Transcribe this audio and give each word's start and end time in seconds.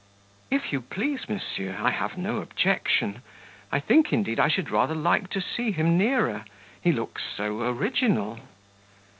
"If 0.49 0.73
you 0.73 0.81
please, 0.81 1.29
monsieur 1.29 1.77
I 1.79 1.91
have 1.91 2.17
no 2.17 2.37
objection; 2.37 3.21
I 3.71 3.79
think, 3.79 4.11
indeed, 4.11 4.39
I 4.39 4.47
should 4.47 4.71
rather 4.71 4.95
like 4.95 5.29
to 5.29 5.41
see 5.41 5.71
him 5.71 5.95
nearer; 5.95 6.43
he 6.81 6.91
looks 6.91 7.21
so 7.37 7.59
original." 7.61 8.39